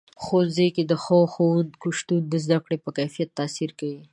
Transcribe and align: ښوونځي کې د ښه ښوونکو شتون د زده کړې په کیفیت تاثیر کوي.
ښوونځي 0.23 0.67
کې 0.75 0.83
د 0.91 0.93
ښه 1.03 1.17
ښوونکو 1.33 1.87
شتون 1.97 2.21
د 2.27 2.33
زده 2.43 2.57
کړې 2.65 2.77
په 2.83 2.89
کیفیت 2.97 3.29
تاثیر 3.39 3.69
کوي. 3.79 4.01